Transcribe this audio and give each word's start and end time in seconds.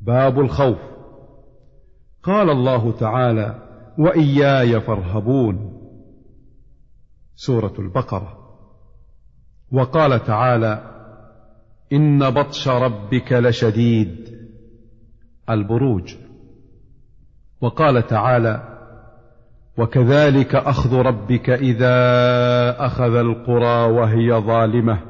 باب 0.00 0.40
الخوف. 0.40 0.78
قال 2.22 2.50
الله 2.50 2.92
تعالى 2.92 3.62
وإياي 3.98 4.80
فارهبون. 4.80 5.80
سورة 7.34 7.74
البقرة. 7.78 8.38
وقال 9.72 10.24
تعالى 10.24 10.82
إن 11.92 12.30
بطش 12.30 12.68
ربك 12.68 13.32
لشديد. 13.32 14.38
البروج. 15.50 16.16
وقال 17.60 18.06
تعالى 18.06 18.78
وكذلك 19.78 20.54
أخذ 20.54 20.96
ربك 20.96 21.50
إذا 21.50 21.96
أخذ 22.86 23.14
القرى 23.14 23.92
وهي 23.92 24.32
ظالمة. 24.32 25.09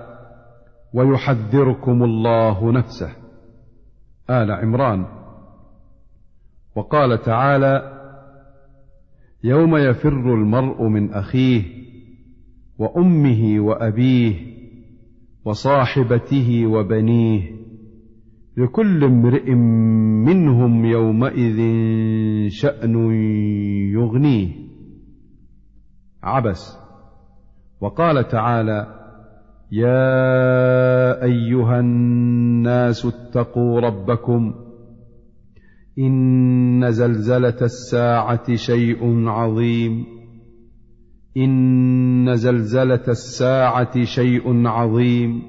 ويحذركم 0.93 2.03
الله 2.03 2.71
نفسه. 2.71 3.15
آل 4.29 4.51
عمران. 4.51 5.05
وقال 6.75 7.21
تعالى 7.21 8.01
يوم 9.43 9.77
يفر 9.77 10.33
المرء 10.33 10.83
من 10.83 11.13
أخيه 11.13 11.63
وأمه 12.77 13.59
وأبيه 13.59 14.35
وصاحبته 15.45 16.65
وبنيه 16.65 17.51
لكل 18.57 19.03
امرئ 19.03 19.51
منهم 20.25 20.85
يومئذ 20.85 21.57
شأن 22.49 23.11
يغنيه. 23.93 24.49
عبس. 26.23 26.77
وقال 27.81 28.27
تعالى 28.27 29.00
يا 29.71 31.23
أيها 31.23 31.79
الناس 31.79 33.05
اتقوا 33.05 33.79
ربكم 33.79 34.53
إن 35.99 36.91
زلزلة 36.91 37.57
الساعة 37.61 38.55
شيء 38.55 39.27
عظيم 39.27 40.05
إن 41.37 42.35
زلزلة 42.35 43.03
الساعة 43.07 44.03
شيء 44.03 44.67
عظيم 44.67 45.41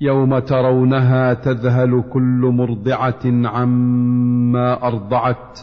يوم 0.00 0.38
ترونها 0.38 1.34
تذهل 1.34 2.04
كل 2.12 2.50
مرضعة 2.54 3.20
عما 3.24 4.86
أرضعت 4.86 5.60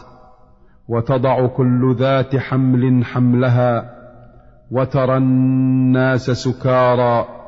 وتضع 0.88 1.46
كل 1.46 1.94
ذات 1.98 2.36
حمل 2.36 3.04
حملها 3.04 3.90
وترى 4.70 5.16
الناس 5.16 6.30
سكارى 6.30 7.39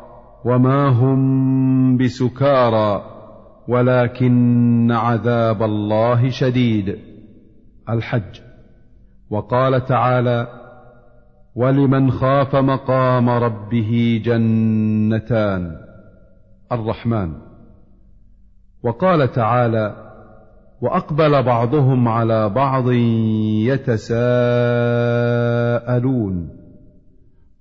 وما 0.45 0.89
هم 0.89 1.97
بسكارى 1.97 3.03
ولكن 3.69 4.93
عذاب 4.93 5.63
الله 5.63 6.29
شديد. 6.29 6.99
الحج. 7.91 8.41
وقال 9.31 9.85
تعالى 9.85 10.47
ولمن 11.57 12.11
خاف 12.11 12.57
مقام 12.57 13.31
ربه 13.31 14.23
جنتان. 14.25 15.77
الرحمن. 16.73 17.33
وقال 18.83 19.33
تعالى 19.33 19.97
وأقبل 20.83 21.43
بعضهم 21.43 22.09
على 22.09 22.49
بعض 22.49 22.91
يتساءلون. 23.71 26.49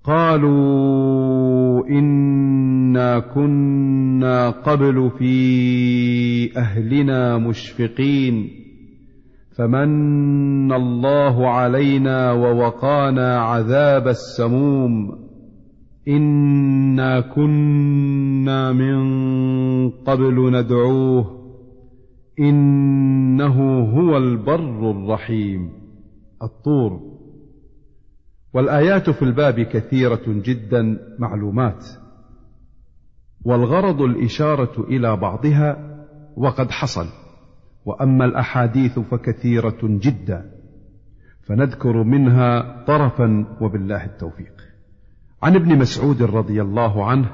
قالوا 0.04 1.82
انا 2.92 3.18
كنا 3.18 4.50
قبل 4.50 5.10
في 5.18 6.56
اهلنا 6.56 7.38
مشفقين 7.38 8.50
فمن 9.56 10.72
الله 10.72 11.48
علينا 11.48 12.32
ووقانا 12.32 13.38
عذاب 13.38 14.08
السموم 14.08 15.18
انا 16.08 17.20
كنا 17.20 18.72
من 18.72 19.02
قبل 19.90 20.52
ندعوه 20.52 21.38
انه 22.40 23.80
هو 23.80 24.16
البر 24.16 24.90
الرحيم 24.90 25.70
الطور 26.42 27.00
والايات 28.54 29.10
في 29.10 29.22
الباب 29.22 29.60
كثيره 29.60 30.22
جدا 30.26 30.98
معلومات 31.18 32.01
والغرض 33.44 34.02
الإشارة 34.02 34.80
إلى 34.80 35.16
بعضها 35.16 35.76
وقد 36.36 36.70
حصل 36.70 37.06
وأما 37.84 38.24
الأحاديث 38.24 38.98
فكثيرة 38.98 39.78
جدا 39.82 40.50
فنذكر 41.42 42.02
منها 42.02 42.84
طرفا 42.86 43.46
وبالله 43.60 44.04
التوفيق. 44.04 44.52
عن 45.42 45.54
ابن 45.54 45.78
مسعود 45.78 46.22
رضي 46.22 46.62
الله 46.62 47.04
عنه 47.04 47.30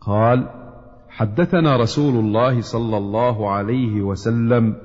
قال 0.00 0.48
حدثنا 1.08 1.76
رسول 1.76 2.24
الله 2.24 2.60
صلى 2.60 2.96
الله 2.96 3.50
عليه 3.50 4.02
وسلم 4.02 4.76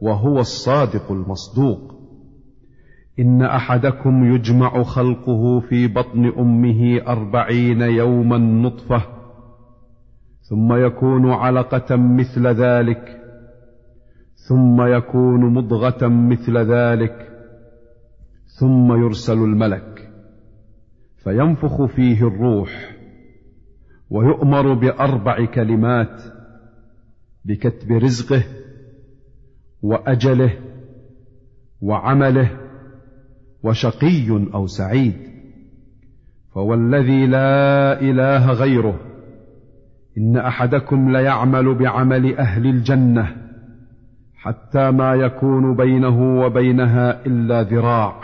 وهو 0.00 0.38
الصادق 0.38 1.12
المصدوق. 1.12 1.96
إن 3.18 3.42
أحدكم 3.42 4.34
يجمع 4.34 4.82
خلقه 4.82 5.60
في 5.60 5.86
بطن 5.86 6.32
أمه 6.38 7.00
أربعين 7.06 7.82
يوما 7.82 8.38
نطفة 8.38 9.15
ثم 10.48 10.72
يكون 10.86 11.30
علقة 11.30 11.96
مثل 11.96 12.46
ذلك. 12.46 13.22
ثم 14.48 14.82
يكون 14.82 15.54
مضغة 15.54 16.08
مثل 16.08 16.58
ذلك. 16.58 17.28
ثم 18.60 18.92
يرسل 18.92 19.38
الملك. 19.38 20.12
فينفخ 21.16 21.84
فيه 21.84 22.28
الروح. 22.28 22.96
ويؤمر 24.10 24.74
بأربع 24.74 25.44
كلمات. 25.44 26.22
بكتب 27.44 27.92
رزقه 27.92 28.42
وأجله 29.82 30.58
وعمله 31.80 32.50
وشقي 33.62 34.48
أو 34.54 34.66
سعيد. 34.66 35.16
فوالذي 36.54 37.26
لا 37.26 38.00
إله 38.00 38.52
غيره. 38.52 39.05
إن 40.18 40.36
أحدكم 40.36 41.12
ليعمل 41.12 41.74
بعمل 41.74 42.36
أهل 42.36 42.66
الجنة 42.66 43.36
حتى 44.36 44.90
ما 44.90 45.14
يكون 45.14 45.76
بينه 45.76 46.40
وبينها 46.40 47.26
إلا 47.26 47.62
ذراع 47.62 48.20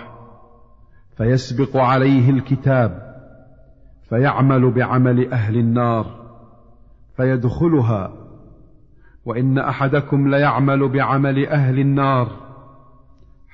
فيسبق 1.17 1.77
عليه 1.77 2.31
الكتاب 2.31 3.13
فيعمل 4.09 4.71
بعمل 4.71 5.33
أهل 5.33 5.57
النار 5.57 6.07
فيدخلها. 7.17 8.13
وإن 9.25 9.59
أحدكم 9.59 10.29
ليعمل 10.29 10.89
بعمل 10.89 11.47
أهل 11.47 11.79
النار 11.79 12.29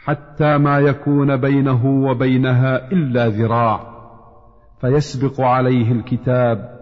حتى 0.05 0.59
ما 0.59 0.79
يكون 0.79 1.37
بينه 1.37 1.87
وبينها 1.87 2.93
إلا 2.93 3.29
ذراع 3.29 3.81
فيسبق 4.81 5.41
عليه 5.41 5.93
الكتاب 5.93 6.78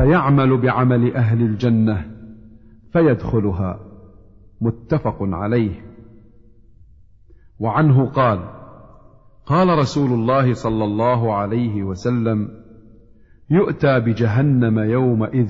فيعمل 0.00 0.60
بعمل 0.60 1.14
أهل 1.14 1.42
الجنة 1.42 2.10
فيدخلها 2.92 3.80
متفق 4.60 5.16
عليه. 5.20 5.80
وعنه 7.58 8.06
قال 8.06 8.38
قال 9.46 9.78
رسول 9.78 10.12
الله 10.12 10.52
صلى 10.54 10.84
الله 10.84 11.34
عليه 11.34 11.82
وسلم 11.82 12.48
يؤتى 13.50 14.00
بجهنم 14.00 14.78
يومئذ 14.78 15.48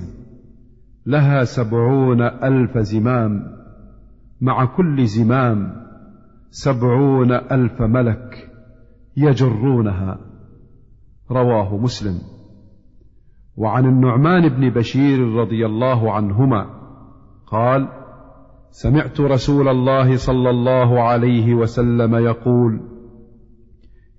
لها 1.07 1.45
سبعون 1.45 2.23
ألف 2.23 2.79
زمام 2.79 3.43
مع 4.41 4.65
كل 4.65 5.07
زمام 5.07 5.87
سبعون 6.51 7.33
ألف 7.33 7.83
ملك 7.83 8.51
يجرونها. 9.17 10.19
رواه 11.31 11.77
مسلم. 11.77 12.40
وعن 13.57 13.87
النعمان 13.87 14.49
بن 14.49 14.71
بشير 14.71 15.35
رضي 15.35 15.67
الله 15.67 16.13
عنهما 16.13 16.67
قال 17.47 17.89
سمعت 18.71 19.21
رسول 19.21 19.69
الله 19.69 20.17
صلى 20.17 20.51
الله 20.51 21.03
عليه 21.03 21.55
وسلم 21.55 22.15
يقول 22.15 22.81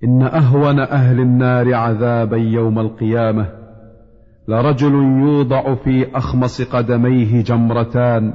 إن 0.03 0.21
أهون 0.21 0.79
أهل 0.79 1.19
النار 1.19 1.73
عذابا 1.73 2.37
يوم 2.37 2.79
القيامة 2.79 3.49
لرجل 4.47 4.93
يوضع 4.93 5.75
في 5.75 6.17
أخمص 6.17 6.61
قدميه 6.61 7.43
جمرتان 7.43 8.33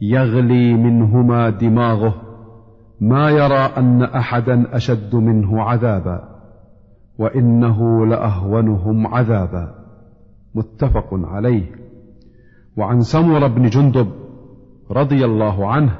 يغلي 0.00 0.74
منهما 0.74 1.50
دماغه 1.50 2.14
ما 3.00 3.30
يرى 3.30 3.70
أن 3.76 4.02
أحدا 4.02 4.76
أشد 4.76 5.14
منه 5.14 5.62
عذابا 5.62 6.28
وإنه 7.18 8.06
لأهونهم 8.06 9.06
عذابا. 9.06 9.83
متفق 10.54 11.08
عليه. 11.12 11.84
وعن 12.76 13.00
سمر 13.00 13.48
بن 13.48 13.68
جندب 13.68 14.08
رضي 14.90 15.24
الله 15.24 15.66
عنه 15.72 15.98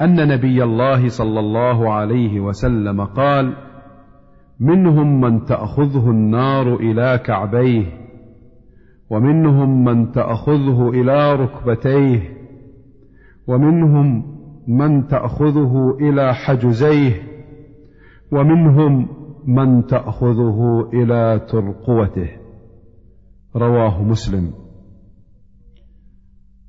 أن 0.00 0.28
نبي 0.28 0.64
الله 0.64 1.08
صلى 1.08 1.40
الله 1.40 1.92
عليه 1.92 2.40
وسلم 2.40 3.04
قال 3.04 3.56
منهم 4.60 5.20
من 5.20 5.44
تأخذه 5.44 6.10
النار 6.10 6.74
إلى 6.74 7.20
كعبيه 7.24 7.86
ومنهم 9.10 9.84
من 9.84 10.12
تأخذه 10.12 10.88
إلى 10.88 11.34
ركبتيه 11.34 12.20
ومنهم 13.46 14.34
من 14.68 15.06
تأخذه 15.06 15.96
إلى 16.00 16.34
حجزيه 16.34 17.22
ومنهم 18.32 19.08
من 19.46 19.86
تأخذه 19.86 20.88
إلى 20.92 21.40
ترقوته. 21.48 22.43
رواه 23.56 24.02
مسلم. 24.02 24.52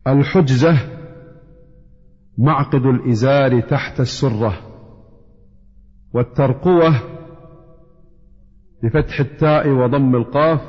الحجزة 0.07 0.77
معقد 2.37 2.85
الإزار 2.85 3.59
تحت 3.59 3.99
السرة 3.99 4.53
والترقوة 6.13 6.91
بفتح 8.83 9.19
التاء 9.19 9.69
وضم 9.69 10.15
القاف 10.15 10.61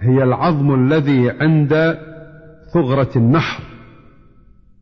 هي 0.00 0.22
العظم 0.22 0.74
الذي 0.74 1.30
عند 1.30 1.98
ثغرة 2.74 3.18
النحر 3.18 3.64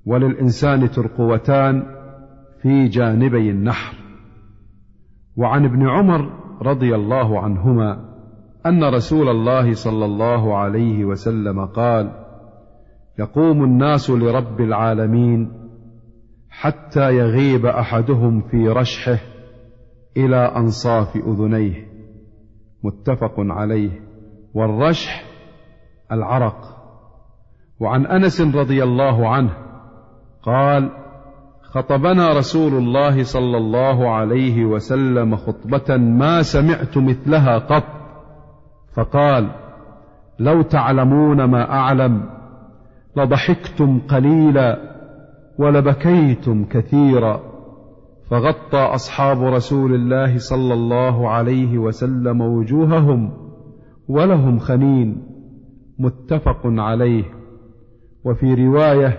وللإنسان 0.07 0.91
ترقوتان 0.91 1.83
في 2.63 2.89
جانبي 2.89 3.51
النحر. 3.51 3.97
وعن 5.37 5.65
ابن 5.65 5.89
عمر 5.89 6.31
رضي 6.63 6.95
الله 6.95 7.41
عنهما 7.41 8.12
أن 8.67 8.85
رسول 8.85 9.29
الله 9.29 9.75
صلى 9.75 10.05
الله 10.05 10.57
عليه 10.57 11.05
وسلم 11.05 11.67
قال 11.67 12.11
يقوم 13.19 13.65
الناس 13.65 14.11
لرب 14.11 14.61
العالمين 14.61 15.53
حتى 16.51 17.17
يغيب 17.17 17.67
أحدهم 17.67 18.41
في 18.41 18.69
رشحه 18.69 19.19
إلى 20.17 20.37
أنصاف 20.37 21.17
أذنيه. 21.17 21.87
متفق 22.85 23.35
عليه. 23.39 24.01
والرشح 24.55 25.25
العرق. 26.13 26.77
وعن 27.81 28.07
أنس 28.07 28.41
رضي 28.41 28.83
الله 28.83 29.29
عنه 29.29 29.51
قال 30.43 30.91
خطبنا 31.63 32.33
رسول 32.39 32.75
الله 32.75 33.23
صلى 33.23 33.57
الله 33.57 34.11
عليه 34.11 34.65
وسلم 34.65 35.37
خطبة 35.37 35.97
ما 35.97 36.43
سمعت 36.43 36.99
مثلها 36.99 37.59
قط. 37.59 38.02
فقال 38.95 39.51
لو 40.39 40.63
تعلمون 40.63 41.45
ما 41.45 41.71
أعلم 41.71 42.23
لضحكتم 43.17 44.01
قليلا 44.09 44.79
ولبكيتم 45.59 46.65
كثيرا. 46.65 47.41
فغطى 48.31 48.79
أصحاب 48.79 49.43
رسول 49.43 49.95
الله 49.95 50.39
صلى 50.39 50.75
الله 50.75 51.29
عليه 51.29 51.79
وسلم 51.79 52.41
وجوههم 52.41 53.33
ولهم 54.09 54.59
خنين 54.59 55.23
متفق 55.99 56.61
عليه. 56.65 57.25
وفي 58.25 58.55
رواية 58.55 59.19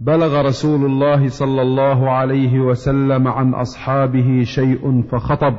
بلغ 0.00 0.40
رسول 0.46 0.84
الله 0.84 1.28
صلى 1.28 1.62
الله 1.62 2.10
عليه 2.10 2.60
وسلم 2.60 3.28
عن 3.28 3.54
أصحابه 3.54 4.42
شيء 4.42 5.02
فخطب. 5.02 5.54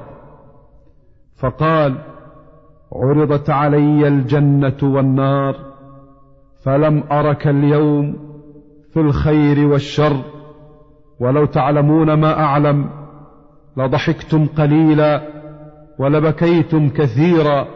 فقال 1.35 2.14
عرضت 2.93 3.49
علي 3.49 4.07
الجنة 4.07 4.77
والنار 4.83 5.55
فلم 6.63 7.03
أرك 7.11 7.47
اليوم 7.47 8.15
في 8.93 8.99
الخير 8.99 9.67
والشر 9.67 10.17
ولو 11.19 11.45
تعلمون 11.45 12.13
ما 12.13 12.39
أعلم 12.39 12.89
لضحكتم 13.77 14.45
قليلا 14.45 15.21
ولبكيتم 15.99 16.89
كثيرا 16.89 17.67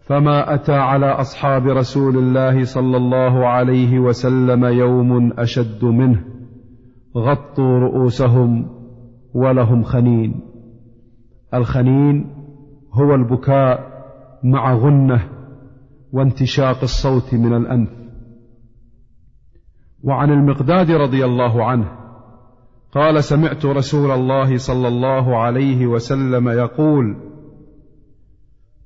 فما 0.00 0.54
أتى 0.54 0.72
على 0.72 1.06
أصحاب 1.06 1.66
رسول 1.66 2.18
الله 2.18 2.64
صلى 2.64 2.96
الله 2.96 3.46
عليه 3.46 3.98
وسلم 3.98 4.64
يوم 4.64 5.32
أشد 5.32 5.84
منه 5.84 6.24
غطوا 7.16 7.78
رؤوسهم 7.78 8.66
ولهم 9.34 9.82
خنين. 9.82 10.40
الخنين 11.54 12.26
هو 12.92 13.14
البكاء 13.14 13.89
مع 14.44 14.74
غنة 14.74 15.28
وانتشاق 16.12 16.82
الصوت 16.82 17.34
من 17.34 17.56
الأنف. 17.56 17.88
وعن 20.02 20.30
المقداد 20.30 20.90
رضي 20.90 21.24
الله 21.24 21.64
عنه 21.64 22.00
قال 22.92 23.24
سمعت 23.24 23.66
رسول 23.66 24.10
الله 24.10 24.56
صلى 24.56 24.88
الله 24.88 25.36
عليه 25.36 25.86
وسلم 25.86 26.48
يقول 26.48 27.16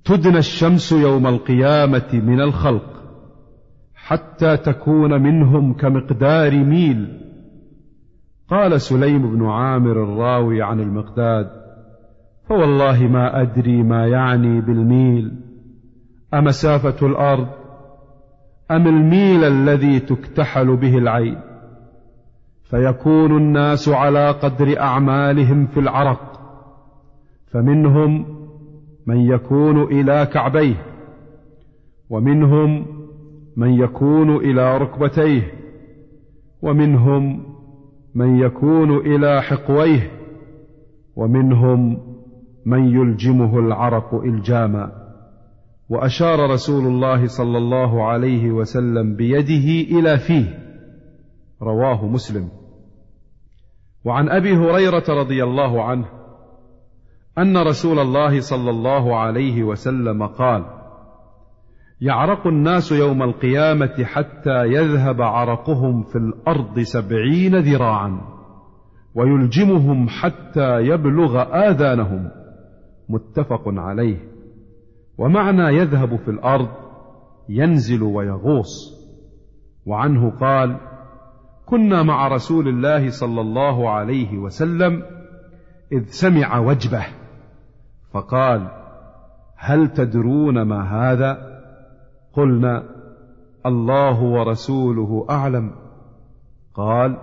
تدنى 0.05 0.39
الشمس 0.39 0.93
يوم 0.93 1.27
القيامة 1.27 2.11
من 2.13 2.41
الخلق 2.41 2.95
حتى 3.95 4.57
تكون 4.57 5.23
منهم 5.23 5.73
كمقدار 5.73 6.65
ميل. 6.65 7.21
قال 8.49 8.81
سليم 8.81 9.37
بن 9.37 9.47
عامر 9.47 10.03
الراوي 10.03 10.63
عن 10.63 10.81
المقداد 10.81 11.51
فوالله 12.49 13.03
ما 13.03 13.43
أدري 13.43 13.83
ما 13.83 14.07
يعني 14.07 14.61
بالميل. 14.61 15.44
أمسافة 16.39 17.07
الأرض؟ 17.07 17.49
أم 18.71 18.89
الميل 18.89 19.45
الذي 19.45 20.01
تكتحل 20.01 20.77
به 20.77 20.99
العين؟ 20.99 21.41
فيكون 22.65 23.37
الناس 23.37 23.89
على 23.89 24.31
قدر 24.31 24.81
أعمالهم 24.81 25.67
في 25.67 25.81
العرق 25.81 26.41
فمنهم 27.47 28.27
من 29.07 29.21
يكون 29.21 29.83
إلى 29.83 30.27
كعبيه 30.27 30.75
ومنهم 32.11 32.87
من 33.57 33.71
يكون 33.71 34.37
إلى 34.37 34.79
ركبتيه 34.79 35.53
ومنهم 36.63 37.43
من 38.15 38.39
يكون 38.39 38.97
إلى 38.97 39.43
حقويه 39.43 40.11
ومنهم 41.17 41.99
من 42.67 42.85
يلجمه 42.89 43.59
العرق 43.59 44.15
إلجاما. 44.15 45.04
وأشار 45.89 46.51
رسول 46.51 46.87
الله 46.87 47.27
صلى 47.27 47.59
الله 47.59 48.05
عليه 48.05 48.51
وسلم 48.51 49.17
بيده 49.17 49.99
إلى 49.99 50.19
فيه. 50.19 50.59
رواه 51.63 52.07
مسلم. 52.07 52.49
وعن 54.05 54.29
أبي 54.29 54.57
هريرة 54.57 55.05
رضي 55.09 55.45
الله 55.45 55.85
عنه 55.85 56.05
أن 57.39 57.57
رسول 57.57 57.99
الله 57.99 58.41
صلى 58.41 58.71
الله 58.71 59.17
عليه 59.17 59.63
وسلم 59.63 60.27
قال 60.27 60.65
يعرق 62.01 62.47
الناس 62.47 62.93
يوم 62.93 63.23
القيامة 63.23 64.05
حتى 64.05 64.65
يذهب 64.65 65.23
عرقهم 65.23 66.03
في 66.03 66.17
الأرض 66.17 66.81
سبعين 66.81 67.57
ذراعا 67.57 68.21
ويلجمهم 69.15 70.09
حتى 70.09 70.81
يبلغ 70.81 71.43
آذانهم. 71.43 72.31
متفق 73.09 73.63
عليه. 73.67 74.34
ومعنى 75.19 75.77
يذهب 75.77 76.17
في 76.17 76.31
الأرض 76.31 76.69
ينزل 77.49 78.03
ويغوص. 78.03 78.95
وعنه 79.87 80.31
قال 80.31 80.77
كنا 81.67 82.03
مع 82.03 82.29
رسول 82.29 82.69
الله 82.69 83.11
صلى 83.11 83.41
الله 83.41 83.91
عليه 83.91 84.39
وسلم 84.39 85.03
إذ 85.93 86.05
سمع 86.07 86.59
وجبه. 86.59 87.07
فقال 88.13 88.69
هل 89.57 89.89
تدرون 89.89 90.63
ما 90.63 90.83
هذا؟ 90.83 91.61
قلنا 92.33 92.83
الله 93.67 94.23
ورسوله 94.23 95.27
أعلم. 95.31 95.71
قال 96.75 97.17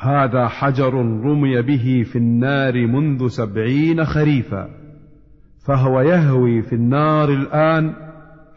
هذا 0.00 0.48
حجر 0.48 0.94
رمي 0.94 1.62
به 1.62 2.02
في 2.12 2.16
النار 2.16 2.86
منذ 2.86 3.28
سبعين 3.28 4.04
خريفا. 4.04 4.79
فهو 5.64 6.00
يهوي 6.00 6.62
في 6.62 6.74
النار 6.74 7.28
الآن 7.28 7.94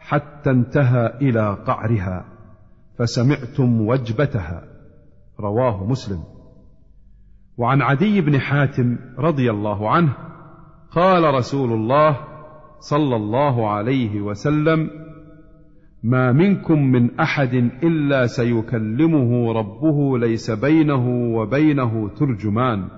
حتى 0.00 0.50
انتهى 0.50 1.06
إلى 1.06 1.58
قعرها 1.66 2.24
فسمعتم 2.98 3.80
وجبتها 3.80 4.62
رواه 5.40 5.86
مسلم. 5.86 6.24
وعن 7.58 7.82
عدي 7.82 8.20
بن 8.20 8.38
حاتم 8.40 8.98
رضي 9.18 9.50
الله 9.50 9.90
عنه 9.90 10.12
قال 10.90 11.34
رسول 11.34 11.72
الله 11.72 12.16
صلى 12.78 13.16
الله 13.16 13.68
عليه 13.68 14.20
وسلم 14.20 14.90
ما 16.02 16.32
منكم 16.32 16.82
من 16.82 17.20
أحد 17.20 17.54
إلا 17.82 18.26
سيكلمه 18.26 19.52
ربه 19.52 20.18
ليس 20.18 20.50
بينه 20.50 21.08
وبينه 21.36 22.08
ترجمان 22.08 22.88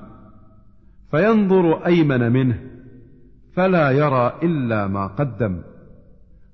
فينظر 1.11 1.87
أيمن 1.87 2.33
منه 2.33 2.76
فلا 3.57 3.91
يرى 3.91 4.33
إلا 4.43 4.87
ما 4.87 5.07
قدم 5.07 5.63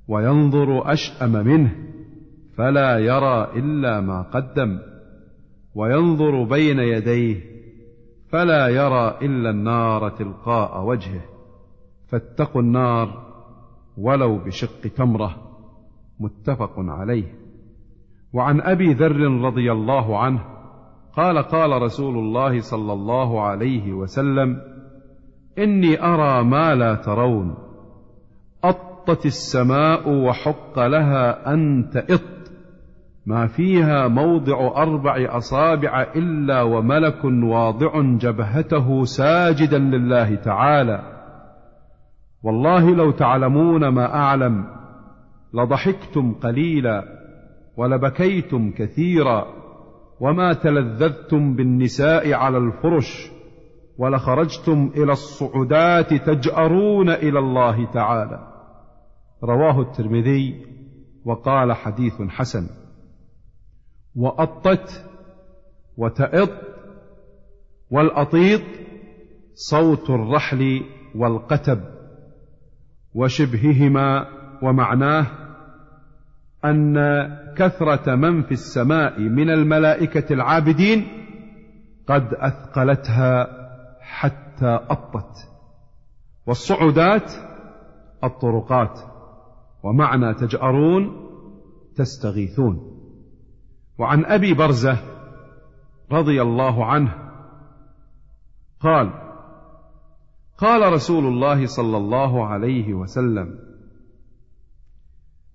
وينظر 0.08 0.92
أشأم 0.92 1.32
منه 1.32 1.76
فلا 2.56 2.98
يرى 2.98 3.50
إلا 3.56 4.00
ما 4.00 4.22
قدم 4.22 4.78
وينظر 5.74 6.42
بين 6.44 6.78
يديه 6.78 7.40
فلا 8.28 8.68
يرى 8.68 9.18
إلا 9.22 9.50
النار 9.50 10.08
تلقاء 10.08 10.84
وجهه. 10.84 11.20
فاتقوا 12.08 12.62
النار 12.62 13.32
ولو 13.98 14.38
بشق 14.38 14.80
تمرة 14.96 15.36
متفق 16.20 16.72
عليه. 16.78 17.34
وعن 18.32 18.60
أبي 18.60 18.92
ذر 18.92 19.44
رضي 19.44 19.72
الله 19.72 20.18
عنه 20.18 20.44
قال 21.16 21.38
قال 21.38 21.82
رسول 21.82 22.18
الله 22.18 22.60
صلى 22.60 22.92
الله 22.92 23.42
عليه 23.42 23.92
وسلم 23.92 24.71
إني 25.58 26.02
أرى 26.02 26.44
ما 26.44 26.74
لا 26.74 26.94
ترون. 26.94 27.54
أطت 28.64 29.26
السماء 29.26 30.08
وحق 30.08 30.78
لها 30.78 31.54
ان 31.54 31.90
تئط 31.92 32.20
ما 33.26 33.46
فيها 33.46 34.08
موضع 34.08 34.82
أربع 34.82 35.36
أصابع 35.36 36.06
إلا 36.16 36.62
وملك 36.62 37.24
واضع 37.24 38.00
جبهته 38.02 39.04
ساجدا 39.04 39.78
لله 39.78 40.34
تعالى. 40.34 41.02
والله 42.42 42.94
لو 42.94 43.10
تعلمون 43.10 43.88
ما 43.88 44.14
أعلم 44.14 44.66
لضحكتم 45.54 46.34
قليلا 46.34 47.04
ولبكيتم 47.76 48.70
كثيرا 48.70 49.46
وما 50.20 50.52
تلذذتم 50.52 51.56
بالنساء 51.56 52.32
على 52.32 52.58
الفرش. 52.58 53.30
ولخرجتم 53.98 54.92
إلى 54.96 55.12
الصعودات 55.12 56.14
تجأرون 56.14 57.10
إلى 57.10 57.38
الله 57.38 57.92
تعالى. 57.92 58.48
رواه 59.44 59.80
الترمذي 59.80 60.66
وقال 61.24 61.72
حديث 61.72 62.22
حسن. 62.22 62.66
وأطت 64.16 65.04
وتئط 65.96 66.50
والأطيط 67.90 68.62
صوت 69.54 70.10
الرحل 70.10 70.82
والقتب 71.14 71.80
وشبههما 73.14 74.26
ومعناه 74.62 75.26
أن 76.64 76.96
كثرة 77.56 78.14
من 78.14 78.42
في 78.42 78.52
السماء 78.52 79.20
من 79.20 79.50
الملائكة 79.50 80.32
العابدين 80.32 81.06
قد 82.06 82.34
أثقلتها 82.34 83.61
حتى 84.12 84.78
اطت 84.90 85.48
والصعودات 86.46 87.32
الطرقات. 88.24 89.00
ومعنى 89.82 90.34
تجأرون 90.34 91.30
تستغيثون. 91.96 93.02
وعن 93.98 94.24
أبي 94.24 94.54
برزة 94.54 94.98
رضي 96.12 96.42
الله 96.42 96.84
عنه 96.84 97.14
قال 98.80 99.12
قال 100.58 100.92
رسول 100.92 101.26
الله 101.26 101.66
صلى 101.66 101.96
الله 101.96 102.46
عليه 102.46 102.94
وسلم 102.94 103.58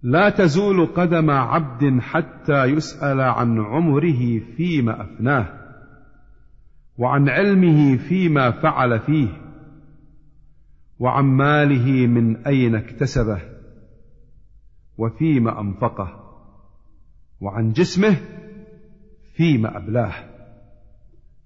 لا 0.02 0.30
تزول 0.30 0.86
قدم 0.86 1.30
عبد 1.30 2.00
حتى 2.00 2.64
يسأل 2.66 3.22
عن 3.22 3.60
عمره 3.60 4.40
فيما 4.40 5.02
أفناه. 5.02 5.67
وعن 6.98 7.30
علمه 7.30 7.98
فيما 7.98 8.52
فعل 8.52 9.00
فيه 9.00 9.28
وعن 11.00 11.26
ماله 11.26 12.08
من 12.08 12.46
أين 12.48 12.76
اكتسبه 12.76 13.42
وفيما 14.98 15.62
أنفقه 15.62 16.24
وعن 17.42 17.72
جسمه 17.72 18.18
فيما 19.34 19.78
أبلاه. 19.78 20.14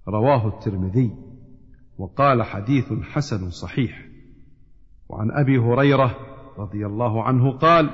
رواه 0.08 0.48
الترمذي 0.48 1.10
وقال 1.98 2.42
حديث 2.42 2.92
حسن 2.92 3.50
صحيح. 3.50 4.06
وعن 5.08 5.30
أبي 5.30 5.58
هريرة 5.58 6.16
رضي 6.58 6.86
الله 6.86 7.22
عنه 7.22 7.50
قال 7.50 7.90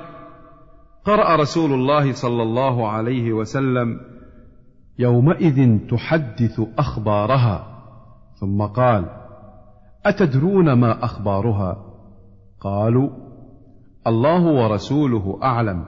قرأ 1.05 1.35
رسول 1.35 1.73
الله 1.73 2.13
صلى 2.13 2.43
الله 2.43 2.89
عليه 2.89 3.33
وسلم 3.33 3.99
يومئذ 4.99 5.87
تحدث 5.87 6.61
أخبارها. 6.77 7.67
ثم 8.35 8.61
قال 8.61 9.05
أتدرون 10.05 10.73
ما 10.73 11.03
أخبارها؟ 11.03 11.77
قالوا 12.59 13.09
الله 14.07 14.45
ورسوله 14.45 15.39
أعلم. 15.43 15.85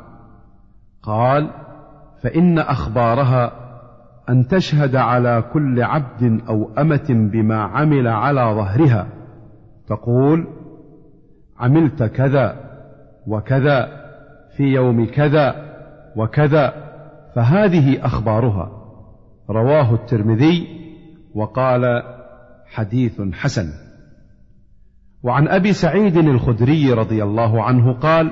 قال 1.03 1.49
فإن 2.21 2.59
أخبارها 2.59 3.51
أن 4.29 4.47
تشهد 4.47 4.95
على 4.95 5.43
كل 5.53 5.83
عبد 5.83 6.41
أو 6.49 6.69
أمة 6.77 7.07
بما 7.09 7.61
عمل 7.61 8.07
على 8.07 8.41
ظهرها. 8.41 9.07
تقول 9.87 10.47
عملت 11.59 12.03
كذا 12.03 12.55
وكذا 13.27 13.87
في 14.57 14.63
يوم 14.63 15.05
كذا 15.05 15.55
وكذا 16.15 16.73
فهذه 17.35 18.05
أخبارها. 18.05 18.80
رواه 19.51 19.93
الترمذي 19.93 20.67
وقال 21.35 22.03
حديث 22.65 23.21
حسن. 23.33 23.67
وعن 25.23 25.47
أبي 25.47 25.73
سعيد 25.73 26.17
الخدري 26.17 26.93
رضي 26.93 27.23
الله 27.23 27.63
عنه 27.63 27.93
قال 27.93 28.31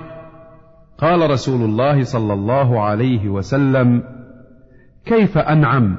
قال 0.98 1.32
رسول 1.32 1.62
الله 1.62 2.04
صلى 2.04 2.34
الله 2.34 2.82
عليه 2.82 3.30
وسلم 3.30 4.04
كيف 5.06 5.38
أنعم 5.38 5.98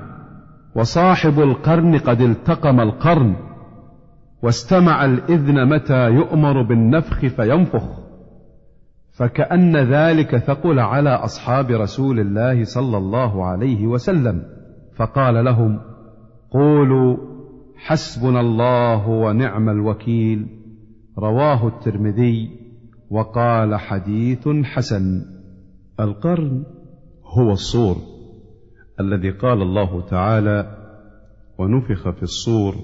وصاحب 0.75 1.41
القرن 1.41 1.99
قد 1.99 2.21
التقم 2.21 2.81
القرن 2.81 3.37
واستمع 4.43 5.05
الإذن 5.05 5.69
متى 5.69 6.11
يؤمر 6.11 6.63
بالنفخ 6.63 7.27
فينفخ؟ 7.27 8.01
فكأن 9.13 9.77
ذلك 9.77 10.37
ثقل 10.37 10.79
على 10.79 11.11
أصحاب 11.11 11.71
رسول 11.71 12.21
الله 12.21 12.65
صلى 12.65 12.97
الله 12.97 13.47
عليه 13.47 13.87
وسلم. 13.87 14.43
فقال 15.01 15.45
لهم 15.45 15.81
قولوا 16.51 17.17
حسبنا 17.77 18.41
الله 18.41 19.09
ونعم 19.09 19.69
الوكيل. 19.69 20.47
رواه 21.19 21.69
الترمذي 21.69 22.51
وقال 23.11 23.77
حديث 23.77 24.49
حسن. 24.49 25.23
القرن 26.01 26.65
هو 27.25 27.53
الصور 27.53 27.97
الذي 29.01 29.31
قال 29.31 29.63
الله 29.63 30.01
تعالى 30.07 30.77
ونفخ 31.59 32.11
في 32.11 32.23
الصور 32.23 32.75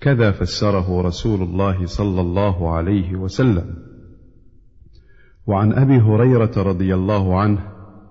كذا 0.00 0.30
فسره 0.30 1.02
رسول 1.02 1.42
الله 1.42 1.86
صلى 1.86 2.20
الله 2.20 2.74
عليه 2.74 3.16
وسلم. 3.16 3.76
وعن 5.46 5.72
أبي 5.72 6.00
هريرة 6.00 6.52
رضي 6.56 6.94
الله 6.94 7.40
عنه 7.40 7.60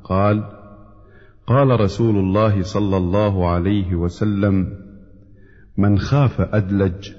قال 0.04 0.53
قال 1.48 1.80
رسول 1.80 2.16
الله 2.16 2.62
صلى 2.62 2.98
الله 2.98 3.50
عليه 3.50 3.96
وسلم 3.96 4.78
من 5.78 6.00
خاف 6.00 6.42
أدلج 6.42 7.12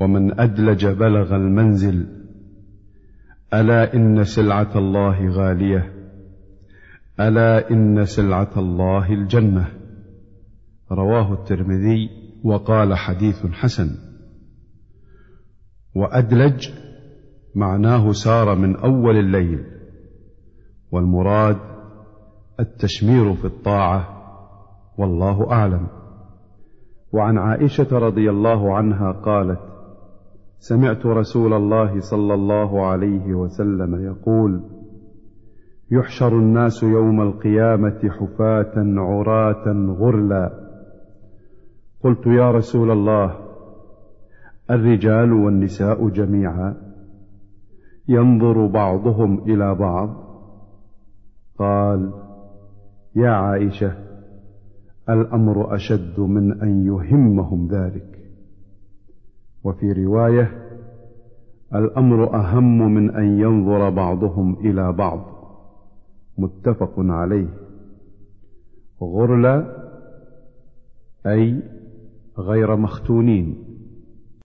ومن 0.00 0.40
أدلج 0.40 0.86
بلغ 0.86 1.36
المنزل 1.36 2.06
ألا 3.54 3.94
إن 3.94 4.24
سلعة 4.24 4.78
الله 4.78 5.30
غالية 5.30 5.92
ألا 7.20 7.70
إن 7.70 8.04
سلعة 8.04 8.50
الله 8.56 9.12
الجنة. 9.12 9.66
رواه 10.90 11.32
الترمذي 11.32 12.10
وقال 12.44 12.94
حديث 12.94 13.46
حسن. 13.46 13.90
وأدلج 15.94 16.68
معناه 17.54 18.12
سار 18.12 18.54
من 18.54 18.76
أول 18.76 19.16
الليل 19.16 19.64
والمراد 20.90 21.58
التشمير 22.62 23.34
في 23.34 23.44
الطاعة 23.44 24.08
والله 24.98 25.52
أعلم. 25.52 25.86
وعن 27.12 27.38
عائشة 27.38 27.98
رضي 27.98 28.30
الله 28.30 28.74
عنها 28.74 29.12
قالت 29.12 29.60
سمعت 30.58 31.06
رسول 31.06 31.52
الله 31.52 32.00
صلى 32.00 32.34
الله 32.34 32.86
عليه 32.86 33.34
وسلم 33.34 34.04
يقول 34.06 34.62
يحشر 35.90 36.38
الناس 36.38 36.82
يوم 36.82 37.20
القيامة 37.20 38.10
حفاة 38.10 38.72
عراة 38.76 39.94
غرلا. 39.98 40.50
قلت 42.04 42.26
يا 42.26 42.50
رسول 42.50 42.90
الله 42.90 43.38
الرجال 44.70 45.32
والنساء 45.32 46.08
جميعا 46.08 46.76
ينظر 48.08 48.66
بعضهم 48.66 49.38
إلى 49.38 49.74
بعض؟ 49.74 50.08
قال 51.58 52.12
يا 53.16 53.30
عائشة 53.30 53.94
الأمر 55.08 55.74
أشد 55.74 56.20
من 56.20 56.60
أن 56.62 56.86
يهمهم 56.86 57.68
ذلك. 57.68 58.18
وفي 59.64 59.92
رواية 59.92 60.50
الأمر 61.74 62.34
أهم 62.34 62.94
من 62.94 63.10
أن 63.10 63.40
ينظر 63.40 63.90
بعضهم 63.90 64.54
إلى 64.54 64.92
بعض. 64.92 65.20
متفق 66.38 66.94
عليه. 66.98 67.48
غرلا 69.02 69.76
أي 71.26 71.62
غير 72.38 72.76
مختونين. 72.76 73.71